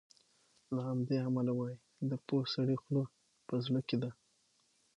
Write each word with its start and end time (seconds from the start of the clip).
له 0.73 0.81
همدې 0.89 1.17
امله 1.27 1.51
وایي 1.55 1.77
د 2.09 2.13
پوه 2.27 2.43
سړي 2.53 2.75
خوله 2.81 3.03
په 3.47 3.55
زړه 3.65 3.79
کې 3.87 3.97
ده. 4.01 4.11